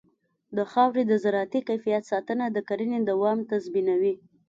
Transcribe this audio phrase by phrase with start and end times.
[0.57, 4.13] د خاورې د زراعتي کیفیت ساتنه د کرنې دوام تضمینوي.